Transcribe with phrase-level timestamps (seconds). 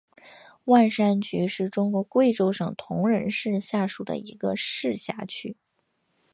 [0.63, 5.55] 万山区是中国贵州省铜仁市下属的一个市辖区。